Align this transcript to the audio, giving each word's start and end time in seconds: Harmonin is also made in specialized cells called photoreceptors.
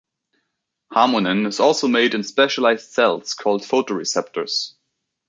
Harmonin 0.91 1.45
is 1.45 1.59
also 1.59 1.87
made 1.87 2.15
in 2.15 2.23
specialized 2.23 2.89
cells 2.91 3.35
called 3.35 3.61
photoreceptors. 3.61 4.71